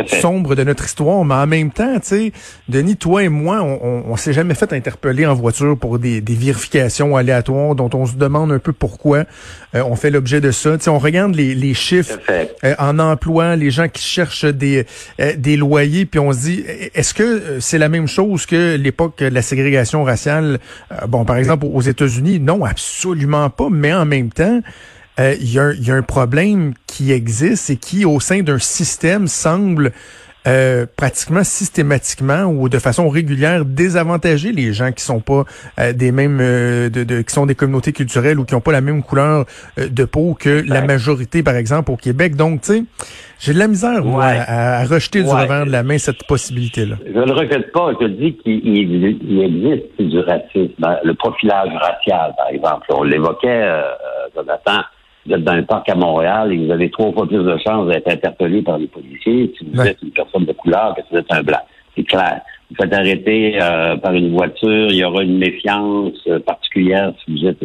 sombres 0.07 0.55
de 0.55 0.65
notre 0.65 0.85
histoire. 0.85 1.25
Mais 1.25 1.35
en 1.35 1.47
même 1.47 1.71
temps, 1.71 1.95
tu 1.95 2.09
sais, 2.09 2.33
Denis, 2.69 2.97
toi 2.97 3.25
et 3.25 3.29
moi, 3.29 3.63
on, 3.63 4.05
on, 4.07 4.17
s'est 4.17 4.35
jamais 4.35 4.55
fait 4.55 4.73
interpeller 4.73 5.25
en 5.25 5.35
voiture 5.35 5.79
pour 5.79 5.99
des, 5.99 6.21
des 6.21 6.35
vérifications 6.35 7.17
aléatoires 7.17 7.75
dont 7.75 7.91
on 7.95 8.05
se 8.05 8.17
demande 8.17 8.53
un 8.53 8.59
peu 8.59 8.73
pourquoi 8.73 9.25
euh, 9.75 9.83
on 9.85 9.97
fait 9.97 10.11
l'objet 10.11 10.41
de 10.41 10.51
ça. 10.51 10.77
Tu 10.77 10.85
sais, 10.85 10.91
on 10.91 10.99
regarde 10.99 11.35
les, 11.35 11.55
les 11.55 11.75
chiffres 11.75 12.19
en 12.79 12.99
emploi, 12.99 13.57
les 13.57 13.71
gens 13.71 13.89
qui 13.89 14.03
cherchent 14.03 14.45
des, 14.45 14.85
des 15.37 15.57
loyers, 15.57 16.05
puis 16.05 16.21
on 16.21 16.33
se 16.33 16.41
dit, 16.41 16.65
est-ce 16.95 17.15
que 17.15 17.61
c'est 17.61 17.79
la 17.79 17.89
même 17.89 18.07
chose 18.07 18.45
que 18.47 18.77
les 18.77 18.90
l'époque 18.91 19.19
de 19.19 19.27
la 19.27 19.43
ségrégation 19.43 20.03
raciale, 20.03 20.59
euh, 20.91 21.07
bon, 21.07 21.25
par 21.25 21.37
exemple, 21.37 21.65
aux 21.73 21.81
États-Unis, 21.81 22.41
non, 22.41 22.65
absolument 22.65 23.49
pas, 23.49 23.69
mais 23.71 23.93
en 23.95 24.05
même 24.05 24.31
temps, 24.31 24.61
euh, 25.21 25.37
il 25.41 25.53
y, 25.53 25.59
a 25.61 25.95
un 25.95 26.03
problème 26.03 26.75
qui 26.89 27.13
existe 27.13 27.71
et 27.71 27.77
qui, 27.77 28.05
au 28.05 28.19
sein 28.19 28.43
d'un 28.43 28.59
système, 28.59 29.29
semble 29.29 29.93
euh, 30.47 30.87
pratiquement 30.97 31.45
systématiquement 31.45 32.45
ou 32.45 32.71
de 32.71 32.79
façon 32.79 33.11
régulière 33.11 33.67
désavantager 33.67 34.53
les 34.53 34.73
gens 34.73 34.91
qui 34.91 35.05
sont 35.05 35.21
pas 35.21 35.45
euh, 35.79 35.93
des 35.93 36.13
mêmes 36.13 36.39
euh, 36.41 36.89
de, 36.89 37.21
qui 37.21 37.35
sont 37.35 37.45
des 37.45 37.55
communautés 37.55 37.93
culturelles 37.93 38.39
ou 38.39 38.47
qui 38.47 38.55
ont 38.55 38.63
pas 38.63 38.73
la 38.73 38.81
même 38.81 39.03
couleur 39.03 39.45
de 39.77 40.05
peau 40.07 40.35
que 40.41 40.65
la 40.67 40.81
majorité 40.81 41.43
par 41.43 41.57
exemple 41.57 41.91
au 41.91 41.97
Québec. 41.97 42.37
Donc 42.37 42.63
tu 42.63 42.73
sais, 42.73 42.85
j'ai 43.39 43.53
de 43.53 43.59
la 43.59 43.69
misère 43.69 44.03
moi 44.03 44.25
à, 44.25 44.87
rejeter 44.87 45.23
du 45.23 45.29
revers 45.29 45.67
de 45.67 45.73
la 45.73 45.83
main 45.83 45.99
cette 45.99 46.27
possibilité 46.27 46.87
là. 46.87 46.97
Je 47.07 47.19
ne 47.19 47.33
rejette 47.33 47.71
pas, 47.73 47.93
je 48.01 48.07
dis 48.07 48.35
qu'il 48.39 48.79
existe 48.79 50.01
du 50.01 50.21
racisme, 50.21 50.73
ben, 50.79 50.97
le 51.05 51.13
profilage 51.13 51.69
racial 51.75 52.33
par 52.39 52.49
exemple, 52.49 52.87
on 52.89 53.03
l'évoquait 53.03 53.69
Jonathan 54.35 54.81
vous 55.27 55.35
êtes 55.35 55.45
dans 55.45 55.53
un 55.53 55.63
parc 55.63 55.89
à 55.89 55.95
Montréal 55.95 56.53
et 56.53 56.65
vous 56.65 56.73
avez 56.73 56.91
trois 56.91 57.13
fois 57.13 57.27
plus 57.27 57.43
de 57.43 57.57
chances 57.59 57.89
d'être 57.89 58.09
interpellé 58.09 58.63
par 58.63 58.79
les 58.79 58.87
policiers 58.87 59.53
si 59.59 59.67
vous 59.71 59.81
êtes 59.81 60.01
une 60.03 60.11
personne 60.11 60.45
de 60.45 60.53
couleur 60.53 60.95
que 60.95 61.03
si 61.03 61.09
vous 61.13 61.19
êtes 61.19 61.33
un 61.33 61.43
blanc. 61.43 61.61
C'est 61.97 62.05
clair. 62.05 62.41
Vous 62.71 62.77
faites 62.77 62.93
arrêter 62.93 63.59
euh, 63.61 63.97
par 63.97 64.15
une 64.15 64.33
voiture, 64.33 64.89
il 64.91 64.97
y 64.97 65.05
aura 65.05 65.23
une 65.23 65.39
méfiance 65.39 66.19
euh, 66.29 66.39
particulière 66.41 67.13
si 67.25 67.33
vous 67.33 67.47
êtes. 67.47 67.59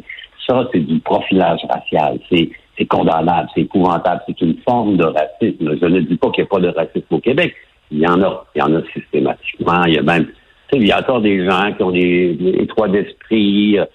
Ça, 0.48 0.68
c'est 0.74 0.80
du 0.80 1.00
profilage 1.00 1.62
racial. 1.70 2.20
C'est 2.30 2.50
c'est 2.78 2.86
condamnable, 2.86 3.48
c'est 3.56 3.62
épouvantable, 3.62 4.22
c'est 4.28 4.42
une 4.42 4.58
forme 4.68 4.98
de 4.98 5.06
racisme. 5.06 5.78
Je 5.82 5.86
ne 5.86 6.02
dis 6.02 6.18
pas 6.18 6.30
qu'il 6.32 6.44
n'y 6.44 6.48
a 6.48 6.50
pas 6.50 6.60
de 6.60 6.68
racisme 6.68 7.06
au 7.10 7.20
Québec. 7.20 7.56
Il 7.92 8.00
y 8.00 8.08
en 8.08 8.22
a. 8.22 8.46
Il 8.56 8.60
y 8.60 8.62
en 8.62 8.76
a 8.76 8.82
systématiquement. 8.94 9.84
Il 9.86 9.94
y 9.94 9.98
a 9.98 10.02
même, 10.02 10.28
il 10.74 10.88
y 10.88 10.92
a 10.92 11.00
encore 11.00 11.22
des 11.22 11.46
gens 11.46 11.72
qui 11.74 11.84
ont 11.84 11.92
des, 11.92 12.34
des 12.34 12.68
trois 12.68 12.88
d'esprit, 12.88 13.80
euh, 13.80 13.86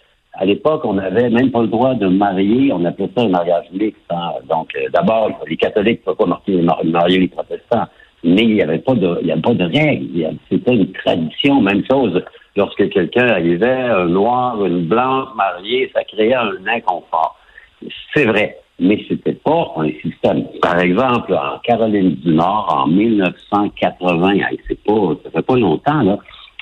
à 0.40 0.46
l'époque, 0.46 0.80
on 0.84 0.94
n'avait 0.94 1.28
même 1.28 1.50
pas 1.50 1.60
le 1.60 1.66
droit 1.66 1.94
de 1.94 2.08
marier, 2.08 2.72
on 2.72 2.82
appelait 2.86 3.10
ça 3.14 3.24
un 3.24 3.28
mariage 3.28 3.66
mixte. 3.74 4.00
Hein. 4.08 4.32
Donc, 4.48 4.74
euh, 4.74 4.88
d'abord, 4.90 5.30
les 5.46 5.56
catholiques 5.58 6.00
ne 6.06 6.14
pouvaient 6.14 6.32
pas 6.64 6.82
marier, 6.82 7.18
les 7.18 7.28
protestants, 7.28 7.84
mais 8.24 8.44
il 8.44 8.54
n'y 8.54 8.62
avait 8.62 8.78
pas 8.78 8.94
de, 8.94 9.06
règles. 9.06 10.38
C'était 10.50 10.74
une 10.74 10.92
tradition, 10.92 11.60
même 11.60 11.82
chose. 11.90 12.24
Lorsque 12.56 12.88
quelqu'un 12.88 13.26
arrivait, 13.26 13.68
un 13.68 14.06
noir, 14.06 14.64
une 14.64 14.86
blanche 14.86 15.28
mariée, 15.36 15.90
ça 15.94 16.04
créait 16.04 16.34
un 16.34 16.56
inconfort. 16.66 17.36
C'est 18.14 18.24
vrai. 18.24 18.56
mais 18.78 19.04
c'était 19.10 19.34
pas 19.34 19.74
un 19.76 19.90
système. 20.00 20.46
Par 20.62 20.80
exemple, 20.80 21.34
en 21.34 21.58
Caroline 21.58 22.14
du 22.14 22.32
Nord, 22.32 22.66
en 22.74 22.86
1980, 22.86 24.38
c'est 24.66 24.82
pas, 24.84 25.16
ça 25.22 25.30
fait 25.30 25.42
pas 25.42 25.56
longtemps, 25.56 26.00
là, 26.00 26.18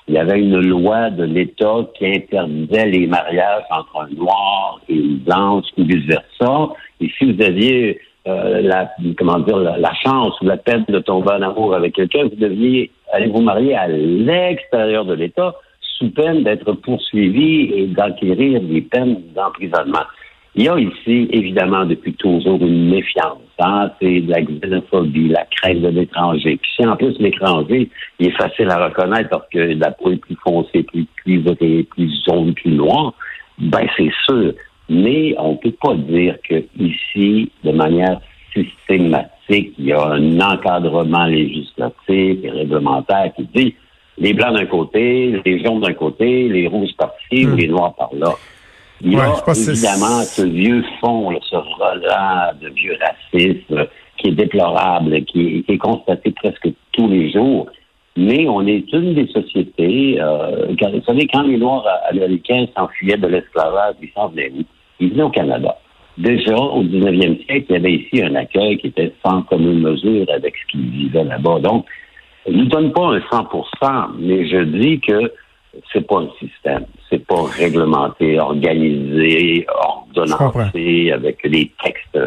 il 0.08 0.14
y 0.14 0.18
avait 0.18 0.40
une 0.40 0.60
loi 0.60 1.10
de 1.10 1.24
l'État 1.24 1.86
qui 1.94 2.06
interdisait 2.06 2.86
les 2.86 3.06
mariages 3.06 3.64
entre 3.70 4.00
un 4.00 4.14
noir 4.14 4.80
et 4.88 4.94
une 4.94 5.18
blanche 5.18 5.66
ou 5.76 5.84
vice-versa. 5.84 6.68
Et 7.00 7.10
si 7.18 7.32
vous 7.32 7.42
aviez 7.42 8.00
euh, 8.26 8.62
la, 8.62 8.90
comment 9.18 9.38
dire, 9.40 9.58
la, 9.58 9.94
chance 9.94 10.40
ou 10.40 10.46
la 10.46 10.56
peine 10.56 10.84
de 10.88 10.98
tomber 11.00 11.32
en 11.32 11.42
amour 11.42 11.74
avec 11.74 11.94
quelqu'un, 11.94 12.24
vous 12.24 12.36
deviez 12.36 12.90
aller 13.12 13.28
vous 13.28 13.42
marier 13.42 13.74
à 13.74 13.86
l'extérieur 13.86 15.04
de 15.04 15.14
l'État 15.14 15.54
sous 15.80 16.10
peine 16.10 16.42
d'être 16.42 16.72
poursuivi 16.72 17.72
et 17.74 17.86
d'acquérir 17.86 18.60
des 18.62 18.80
peines 18.82 19.22
d'emprisonnement. 19.34 20.04
Il 20.54 20.64
y 20.64 20.68
a 20.68 20.78
ici, 20.78 21.28
évidemment, 21.30 21.84
depuis 21.84 22.14
toujours 22.14 22.60
une 22.60 22.90
méfiance. 22.90 23.38
Hein? 23.60 23.90
C'est 24.00 24.20
de 24.20 24.30
la 24.30 24.42
xénophobie, 24.42 25.28
la 25.28 25.44
crainte 25.44 25.82
de 25.82 25.88
l'étranger. 25.88 26.58
Puis 26.60 26.70
si 26.76 26.86
en 26.86 26.96
plus 26.96 27.16
l'étranger, 27.18 27.88
il 28.18 28.28
est 28.28 28.36
facile 28.36 28.70
à 28.70 28.86
reconnaître 28.86 29.28
parce 29.30 29.48
que 29.50 29.58
la 29.58 29.90
peau 29.90 30.10
est 30.10 30.16
plus 30.16 30.36
foncée, 30.44 30.82
plus 30.82 31.06
cuivrée, 31.22 31.86
plus 31.90 32.10
jaune, 32.26 32.54
plus 32.54 32.72
noire, 32.72 33.14
ben 33.58 33.86
c'est 33.96 34.12
sûr. 34.26 34.52
Mais 34.88 35.34
on 35.38 35.52
ne 35.52 35.56
peut 35.58 35.74
pas 35.80 35.94
dire 35.94 36.36
que 36.48 36.64
ici, 36.78 37.50
de 37.62 37.72
manière 37.72 38.20
systématique, 38.54 39.74
il 39.78 39.84
y 39.84 39.92
a 39.92 40.02
un 40.02 40.40
encadrement 40.40 41.26
législatif 41.26 41.98
et 42.08 42.50
réglementaire 42.50 43.32
qui 43.36 43.44
dit 43.54 43.74
les 44.20 44.32
blancs 44.32 44.56
d'un 44.56 44.66
côté, 44.66 45.40
les 45.44 45.64
jaunes 45.64 45.80
d'un 45.80 45.94
côté, 45.94 46.48
les 46.48 46.66
rouges 46.66 46.94
par-ci 46.96 47.46
ou 47.46 47.50
hmm. 47.50 47.56
les 47.56 47.68
noirs 47.68 47.94
par-là. 47.94 48.34
Il 49.00 49.12
y 49.12 49.16
a 49.16 49.28
évidemment 49.28 50.22
ce 50.22 50.42
vieux 50.42 50.84
fond, 51.00 51.30
ce 51.42 51.56
relent 51.56 52.52
de 52.60 52.68
vieux 52.70 52.96
racisme 53.00 53.86
qui 54.16 54.28
est 54.28 54.32
déplorable, 54.32 55.24
qui 55.24 55.64
est, 55.68 55.78
constaté 55.78 56.32
presque 56.32 56.68
tous 56.92 57.08
les 57.08 57.30
jours. 57.30 57.68
Mais 58.16 58.48
on 58.48 58.66
est 58.66 58.92
une 58.92 59.14
des 59.14 59.28
sociétés, 59.28 60.20
euh, 60.20 60.66
vous 60.70 61.04
savez, 61.06 61.28
quand 61.32 61.42
les 61.42 61.56
Noirs 61.56 61.86
américains 62.10 62.66
s'enfuyaient 62.76 63.16
de 63.16 63.28
l'esclavage, 63.28 63.94
ils 64.02 64.10
s'en 64.12 64.28
venaient 64.28 64.50
où? 64.50 64.64
Ils 64.98 65.10
venaient 65.12 65.22
au 65.22 65.30
Canada. 65.30 65.78
Déjà, 66.16 66.56
au 66.56 66.82
19e 66.82 67.46
siècle, 67.46 67.66
il 67.68 67.72
y 67.72 67.76
avait 67.76 67.92
ici 67.92 68.20
un 68.20 68.34
accueil 68.34 68.76
qui 68.78 68.88
était 68.88 69.12
sans 69.24 69.42
commune 69.42 69.82
mesure 69.82 70.26
avec 70.34 70.56
ce 70.56 70.72
qu'ils 70.72 70.90
vivaient 70.90 71.22
là-bas. 71.22 71.60
Donc, 71.60 71.86
je 72.44 72.54
ne 72.54 72.64
donne 72.64 72.92
pas 72.92 73.06
un 73.06 73.18
100% 73.18 74.08
mais 74.18 74.48
je 74.48 74.64
dis 74.64 74.98
que 74.98 75.32
c'est 75.92 76.06
pas 76.06 76.20
un 76.20 76.28
système. 76.38 76.86
C'est 77.08 77.24
pas 77.26 77.44
réglementé, 77.44 78.38
organisé, 78.38 79.66
ordonnancé, 79.68 81.12
avec 81.12 81.48
des 81.48 81.70
textes. 81.82 82.18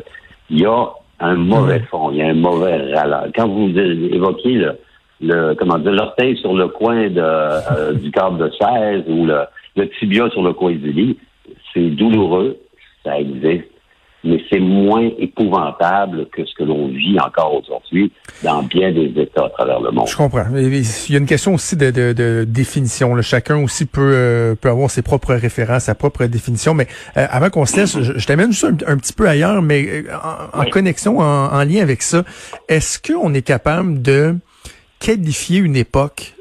Il 0.50 0.62
y 0.62 0.66
a 0.66 0.88
un 1.20 1.36
mauvais 1.36 1.80
mm. 1.80 1.86
fond, 1.90 2.12
il 2.12 2.18
y 2.18 2.22
a 2.22 2.28
un 2.28 2.34
mauvais 2.34 2.94
râleur. 2.94 3.28
Quand 3.36 3.48
vous 3.48 3.70
évoquez 3.78 4.54
le, 4.54 4.78
le 5.22 5.54
comment 5.56 5.78
dire, 5.78 5.92
l'orteil 5.92 6.36
sur 6.38 6.54
le 6.54 6.68
coin 6.68 7.10
de, 7.10 7.20
euh, 7.20 7.94
du 7.94 8.12
cadre 8.12 8.38
de 8.38 8.52
chaise 8.60 9.04
ou 9.08 9.26
le, 9.26 9.42
le 9.76 9.90
tibia 9.90 10.30
sur 10.30 10.42
le 10.42 10.54
coin 10.54 10.72
du 10.72 10.92
lit, 10.92 11.18
c'est 11.74 11.90
douloureux, 11.90 12.58
ça 13.04 13.20
existe, 13.20 13.71
mais 14.24 14.42
c'est 14.50 14.60
moins 14.60 15.10
épouvantable 15.18 16.28
que 16.30 16.46
ce 16.46 16.54
que 16.56 16.64
l'on 16.64 16.90
vit 16.90 17.20
encore 17.20 17.56
aujourd'hui 17.56 18.12
dans 18.44 18.64
bien 18.64 18.92
des 18.92 19.12
États 19.16 19.46
à 19.46 19.50
travers 19.50 19.80
le 19.80 19.92
monde. 19.92 20.08
Je 20.08 20.16
comprends. 20.16 20.46
Il 20.56 20.76
y 21.10 21.16
a 21.16 21.18
une 21.18 21.26
question 21.26 21.56
aussi 21.56 21.76
de, 21.76 21.92
de, 21.92 22.46
définition. 22.48 23.20
Chacun 23.22 23.64
aussi 23.64 23.86
peut, 23.86 24.12
euh, 24.14 24.56
peut 24.56 24.70
avoir 24.70 24.90
ses 24.92 25.02
propres 25.02 25.34
références, 25.34 25.84
sa 25.84 25.96
propre 25.96 26.26
définition. 26.26 26.74
Mais 26.74 26.88
euh, 27.18 27.26
avant 27.30 27.50
qu'on 27.50 27.66
se 27.66 27.78
laisse, 27.78 28.00
je, 28.00 28.26
t'amène 28.26 28.52
juste 28.52 28.66
un, 28.88 28.98
petit 28.98 29.14
peu 29.14 29.28
ailleurs, 29.28 29.62
mais 29.62 29.88
euh, 29.88 30.04
en, 30.54 30.66
connexion, 30.66 31.20
en, 31.20 31.54
en 31.54 31.64
lien 31.64 31.82
avec 31.82 32.02
ça, 32.02 32.24
est-ce 32.68 33.00
qu'on 33.02 33.34
est 33.34 33.42
capable 33.42 34.02
de 34.02 34.36
qualifier 35.00 35.60
une 35.60 35.76
époque 35.76 36.36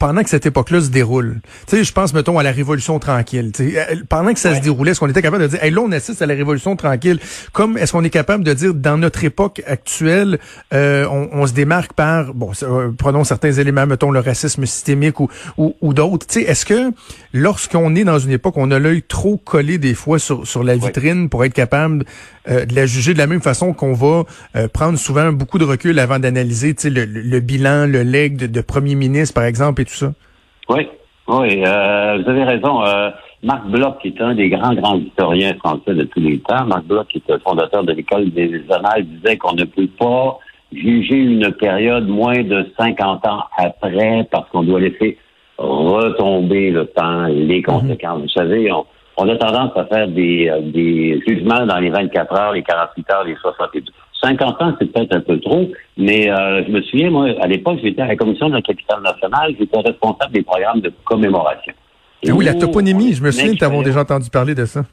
pendant 0.00 0.22
que 0.22 0.30
cette 0.30 0.46
époque-là 0.46 0.80
se 0.80 0.88
déroule. 0.88 1.40
Tu 1.68 1.76
sais, 1.76 1.84
je 1.84 1.92
pense, 1.92 2.14
mettons, 2.14 2.38
à 2.38 2.42
la 2.42 2.52
Révolution 2.52 2.98
tranquille. 2.98 3.52
Euh, 3.60 3.84
pendant 4.08 4.32
que 4.32 4.40
ça 4.40 4.54
se 4.56 4.60
déroulait, 4.62 4.92
est-ce 4.92 5.00
qu'on 5.00 5.10
était 5.10 5.20
capable 5.20 5.42
de 5.42 5.48
dire, 5.48 5.62
hey, 5.62 5.70
là, 5.70 5.82
on 5.82 5.92
assiste 5.92 6.22
à 6.22 6.26
la 6.26 6.34
Révolution 6.34 6.74
tranquille, 6.74 7.20
comme 7.52 7.76
est-ce 7.76 7.92
qu'on 7.92 8.02
est 8.02 8.10
capable 8.10 8.42
de 8.42 8.54
dire, 8.54 8.72
dans 8.72 8.96
notre 8.96 9.22
époque 9.24 9.62
actuelle, 9.66 10.38
euh, 10.72 11.06
on, 11.06 11.46
se 11.46 11.52
démarque 11.52 11.92
par, 11.92 12.32
bon, 12.32 12.52
euh, 12.62 12.90
prenons 12.96 13.24
certains 13.24 13.52
éléments, 13.52 13.86
mettons, 13.86 14.10
le 14.10 14.20
racisme 14.20 14.64
systémique 14.64 15.20
ou, 15.20 15.28
ou, 15.58 15.92
d'autres. 15.92 16.26
Tu 16.26 16.40
sais, 16.40 16.46
est-ce 16.46 16.64
que 16.64 16.92
lorsqu'on 17.34 17.94
est 17.94 18.04
dans 18.04 18.18
une 18.18 18.32
époque, 18.32 18.54
on 18.56 18.70
a 18.70 18.78
l'œil 18.78 19.02
trop 19.02 19.36
collé 19.36 19.76
des 19.76 19.94
fois 19.94 20.18
sur, 20.18 20.46
sur 20.46 20.64
la 20.64 20.76
vitrine 20.76 21.28
pour 21.28 21.44
être 21.44 21.52
capable 21.52 22.06
de 22.48 22.74
la 22.74 22.86
juger 22.86 23.12
de 23.12 23.18
la 23.18 23.26
même 23.26 23.42
façon 23.42 23.74
qu'on 23.74 23.92
va 23.92 24.24
prendre 24.72 24.98
souvent 24.98 25.30
beaucoup 25.30 25.58
de 25.58 25.64
recul 25.64 25.98
avant 25.98 26.18
d'analyser, 26.18 26.74
tu 26.74 26.82
sais, 26.82 26.90
le, 26.90 27.40
bilan, 27.40 27.86
le 27.86 28.02
leg 28.02 28.36
de, 28.36 28.46
de 28.46 28.60
premier 28.62 28.94
ministre, 28.94 29.34
par 29.34 29.44
exemple, 29.44 29.82
et 29.82 29.84
oui, 30.68 30.88
oui, 31.28 31.62
euh, 31.66 32.22
vous 32.22 32.30
avez 32.30 32.44
raison. 32.44 32.84
Euh, 32.84 33.10
Marc 33.42 33.66
Bloch, 33.66 33.98
qui 34.02 34.08
est 34.08 34.20
un 34.20 34.34
des 34.34 34.50
grands, 34.50 34.74
grands 34.74 34.98
historiens 34.98 35.54
français 35.54 35.94
de 35.94 36.04
tous 36.04 36.20
les 36.20 36.38
temps, 36.40 36.66
Marc 36.66 36.84
Bloch, 36.84 37.06
qui 37.08 37.18
est 37.18 37.32
le 37.32 37.38
fondateur 37.38 37.84
de 37.84 37.92
l'École 37.92 38.30
des 38.30 38.62
Annales, 38.70 39.04
disait 39.04 39.36
qu'on 39.38 39.54
ne 39.54 39.64
peut 39.64 39.88
pas 39.98 40.38
juger 40.72 41.16
une 41.16 41.50
période 41.52 42.06
moins 42.06 42.42
de 42.42 42.66
50 42.78 43.26
ans 43.26 43.44
après 43.56 44.28
parce 44.30 44.48
qu'on 44.50 44.62
doit 44.62 44.80
laisser 44.80 45.18
retomber 45.58 46.70
le 46.70 46.86
temps, 46.86 47.26
les 47.26 47.58
mhm. 47.58 47.64
conséquences. 47.64 48.22
Vous 48.22 48.28
savez, 48.28 48.70
on, 48.72 48.86
on, 49.16 49.28
a 49.28 49.36
tendance 49.36 49.76
à 49.76 49.84
faire 49.86 50.08
des, 50.08 50.48
euh, 50.48 50.60
des 50.60 51.22
jugements 51.26 51.66
dans 51.66 51.78
les 51.78 51.90
24 51.90 52.32
heures, 52.34 52.52
les 52.52 52.62
48 52.62 53.10
heures, 53.10 53.24
les 53.24 53.36
72. 53.36 53.84
50 54.22 54.62
ans, 54.62 54.74
c'est 54.78 54.92
peut-être 54.92 55.16
un 55.16 55.20
peu 55.20 55.38
trop, 55.40 55.68
mais 55.96 56.30
euh, 56.30 56.64
je 56.66 56.70
me 56.70 56.82
souviens, 56.82 57.10
moi, 57.10 57.28
à 57.40 57.46
l'époque, 57.46 57.78
j'étais 57.82 58.02
à 58.02 58.06
la 58.06 58.16
commission 58.16 58.48
de 58.48 58.54
la 58.54 58.62
capitale 58.62 59.02
nationale, 59.02 59.54
j'étais 59.58 59.80
responsable 59.80 60.32
des 60.32 60.42
programmes 60.42 60.80
de 60.80 60.92
commémoration. 61.04 61.72
Ah 62.26 62.32
oui, 62.34 62.44
la 62.44 62.54
toponymie, 62.54 63.14
je 63.14 63.22
me 63.22 63.30
souviens, 63.30 63.54
nous 63.58 63.64
avons 63.64 63.82
déjà 63.82 64.00
entendu 64.00 64.28
parler 64.28 64.54
de 64.54 64.66
ça. 64.66 64.84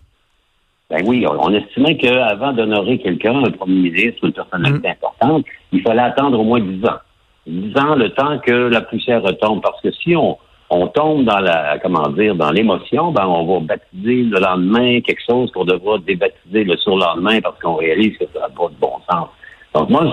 Ben 0.89 1.03
oui, 1.05 1.25
on, 1.27 1.53
estimait 1.53 1.97
qu'avant 1.97 2.53
d'honorer 2.53 2.97
quelqu'un, 2.99 3.43
un 3.43 3.51
premier 3.51 3.89
ministre, 3.89 4.23
une 4.23 4.31
personnalité 4.31 4.87
mm. 4.87 4.91
importante, 4.91 5.45
il 5.73 5.81
fallait 5.81 6.01
attendre 6.01 6.39
au 6.39 6.43
moins 6.45 6.61
10 6.61 6.85
ans. 6.85 6.99
10 7.45 7.77
ans, 7.77 7.95
le 7.95 8.09
temps 8.11 8.39
que 8.39 8.51
la 8.51 8.81
poussière 8.81 9.21
retombe. 9.21 9.61
Parce 9.61 9.81
que 9.81 9.91
si 9.91 10.15
on, 10.15 10.37
on 10.69 10.87
tombe 10.87 11.23
dans 11.23 11.39
la, 11.39 11.79
comment 11.79 12.09
dire, 12.09 12.35
dans 12.35 12.51
l'émotion, 12.51 13.11
ben 13.11 13.25
on 13.25 13.45
va 13.45 13.59
baptiser 13.61 14.23
le 14.23 14.39
lendemain 14.39 14.99
quelque 15.01 15.21
chose 15.27 15.49
qu'on 15.51 15.63
devra 15.63 15.97
débaptiser 15.99 16.63
le 16.65 16.75
surlendemain 16.77 17.39
parce 17.41 17.59
qu'on 17.61 17.75
réalise 17.75 18.17
que 18.17 18.25
ça 18.33 18.41
n'a 18.41 18.49
pas 18.49 18.67
de 18.67 18.75
bon 18.79 18.93
sens. 19.09 19.29
Donc 19.73 19.89
moi, 19.89 20.11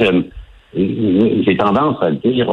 j'ai 0.75 1.57
tendance 1.57 1.97
à 2.01 2.11
dire, 2.13 2.47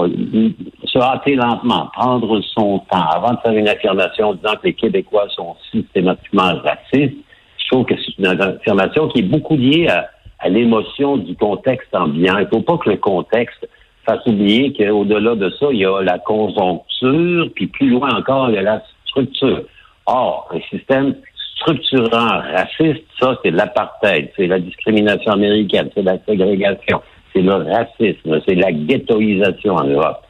se 0.86 0.98
hâter 1.00 1.36
lentement, 1.36 1.90
prendre 1.94 2.42
son 2.56 2.80
temps 2.92 3.06
avant 3.14 3.34
de 3.34 3.40
faire 3.44 3.54
une 3.54 3.70
affirmation 3.70 4.34
disant 4.34 4.56
que 4.56 4.68
les 4.68 4.74
Québécois 4.74 5.28
sont 5.36 5.56
systématiquement 5.72 6.54
racistes. 6.64 7.18
Je 7.58 7.68
trouve 7.70 7.86
que 7.86 7.96
c'est 7.96 8.18
une 8.18 8.28
affirmation 8.28 9.10
qui 9.10 9.20
est 9.20 9.24
beaucoup 9.24 9.56
liée 9.56 9.88
à, 9.88 10.10
à 10.40 10.50
l'émotion 10.50 11.18
du 11.18 11.36
contexte 11.36 11.94
ambiant. 11.94 12.38
Il 12.40 12.46
ne 12.46 12.50
faut 12.50 12.62
pas 12.62 12.78
que 12.78 12.90
le 12.90 12.98
contexte 12.98 13.68
fasse 14.06 14.26
oublier 14.26 14.74
qu'au-delà 14.74 15.36
de 15.36 15.50
ça, 15.60 15.68
il 15.72 15.80
y 15.80 15.86
a 15.86 16.02
la 16.02 16.20
conjoncture, 16.20 17.50
puis 17.56 17.68
plus 17.68 17.90
loin 17.90 18.10
encore, 18.16 18.50
il 18.50 18.56
y 18.56 18.58
a 18.58 18.62
la 18.62 18.84
structure. 19.06 19.64
Or, 20.06 20.50
un 20.52 20.60
système 20.76 21.16
structurant 21.56 22.42
raciste, 22.54 23.04
ça, 23.20 23.38
c'est 23.44 23.52
l'apartheid, 23.52 24.32
c'est 24.36 24.48
la 24.48 24.60
discrimination 24.60 25.32
américaine, 25.32 25.90
c'est 25.94 26.02
la 26.02 26.18
ségrégation, 26.26 27.02
c'est 27.34 27.42
le 27.42 27.54
racisme, 27.54 28.42
c'est 28.48 28.56
la 28.56 28.72
ghettoisation 28.72 29.76
en 29.76 29.84
Europe. 29.84 30.22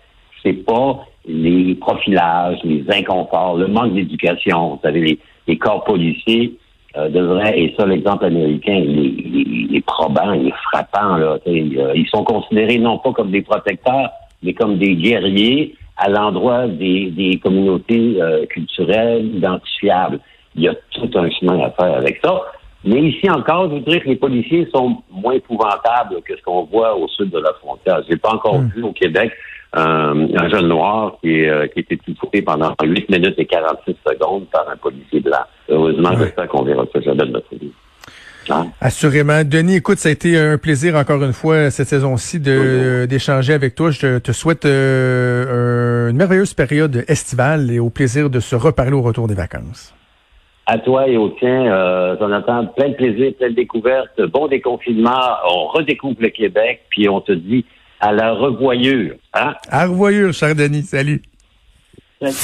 C'est 0.44 0.66
pas 0.66 1.06
les 1.26 1.76
profilages, 1.76 2.60
les 2.64 2.84
inconforts, 2.90 3.58
le 3.58 3.68
manque 3.68 3.94
d'éducation. 3.94 4.72
Vous 4.72 4.80
savez, 4.82 5.20
les 5.48 5.58
corps 5.58 5.84
policiers 5.84 6.54
euh, 6.98 7.10
devrait, 7.10 7.58
et 7.58 7.74
ça 7.78 7.86
l'exemple 7.86 8.26
américain, 8.26 8.74
il 8.74 9.74
est, 9.74 9.86
probant, 9.86 10.34
il 10.34 10.48
est 10.48 10.54
frappant. 10.72 11.16
Là, 11.16 11.38
euh, 11.48 11.94
ils 11.96 12.08
sont 12.14 12.24
considérés 12.24 12.80
non 12.80 12.98
pas 12.98 13.14
comme 13.14 13.32
des 13.32 13.42
protecteurs, 13.42 14.10
mais 14.44 14.54
comme 14.54 14.78
des 14.78 14.96
guerriers 14.96 15.76
à 15.98 16.10
l'endroit 16.10 16.68
des, 16.68 17.12
des 17.12 17.40
communautés 17.40 18.18
euh, 18.22 18.46
culturelles 18.48 19.26
identifiables. 19.36 20.20
Il 20.56 20.64
y 20.64 20.68
a 20.68 20.76
tout 20.92 21.10
un 21.16 21.30
chemin 21.30 21.60
à 21.62 21.72
faire 21.72 21.96
avec 21.96 22.20
ça. 22.24 22.42
Mais 22.84 23.02
ici 23.04 23.30
encore, 23.30 23.70
je 23.70 23.76
voudrais 23.76 24.00
que 24.02 24.10
les 24.10 24.16
policiers 24.16 24.68
sont 24.74 24.98
moins 25.12 25.34
épouvantables 25.34 26.22
que 26.26 26.36
ce 26.36 26.42
qu'on 26.42 26.64
voit 26.64 26.98
au 26.98 27.08
sud 27.08 27.30
de 27.30 27.38
la 27.38 27.54
frontière. 27.54 28.02
J'ai 28.10 28.18
pas 28.18 28.34
encore 28.34 28.60
hmm. 28.60 28.72
vu 28.76 28.84
au 28.84 28.92
Québec 28.92 29.32
euh, 29.78 30.28
un 30.36 30.50
jeune 30.50 30.68
noir 30.68 31.18
qui, 31.22 31.48
euh, 31.48 31.66
qui 31.68 31.80
était 31.80 31.96
étouffé 31.96 32.42
pendant 32.42 32.76
8 32.84 33.10
minutes 33.10 33.36
et 33.38 33.46
46 33.46 33.96
secondes 34.06 34.46
par 34.52 34.70
un 34.70 34.76
policier 34.76 35.22
blanc. 35.22 35.46
Heureusement, 35.70 36.12
j'espère 36.18 36.48
qu'on 36.50 36.64
verra 36.64 36.86
ça 36.94 37.00
jamais 37.00 37.26
notre 37.26 37.56
vie. 37.56 37.72
Hein? 38.50 38.68
Assurément. 38.82 39.44
Denis, 39.44 39.76
écoute, 39.78 40.00
ça 40.00 40.10
a 40.10 40.12
été 40.12 40.38
un 40.38 40.58
plaisir 40.58 40.96
encore 40.96 41.24
une 41.24 41.34
fois 41.34 41.70
cette 41.70 41.88
saison-ci 41.88 42.42
euh, 42.48 43.06
d'échanger 43.06 43.54
avec 43.54 43.76
toi. 43.76 43.92
Je 43.92 44.20
te 44.20 44.32
souhaite 44.32 44.66
euh, 44.66 46.10
une 46.10 46.18
merveilleuse 46.18 46.54
période 46.54 47.04
estivale 47.08 47.72
et 47.72 47.80
au 47.80 47.90
plaisir 47.90 48.30
de 48.30 48.40
se 48.40 48.56
reparler 48.56 48.94
au 48.94 49.02
retour 49.02 49.28
des 49.28 49.36
vacances. 49.36 49.94
À 50.66 50.78
toi 50.78 51.08
et 51.08 51.18
au 51.18 51.30
tien, 51.30 51.66
euh, 51.66 52.18
Jonathan, 52.20 52.66
plein 52.68 52.90
de 52.90 52.94
plaisir, 52.94 53.34
plein 53.38 53.50
de 53.50 53.56
découvertes, 53.56 54.22
bon 54.22 54.48
déconfinement. 54.48 55.20
On 55.50 55.68
redécouvre 55.68 56.18
le 56.20 56.30
Québec, 56.30 56.82
puis 56.90 57.10
on 57.10 57.20
te 57.22 57.32
dit 57.32 57.66
à 58.02 58.12
la 58.12 58.34
revoyure. 58.34 59.16
Hein? 59.34 59.54
À 59.70 59.86
revoyure, 59.86 60.34
cher 60.34 60.56
Denis. 60.56 60.84
Salut. 60.84 61.22
Salut. 62.20 62.36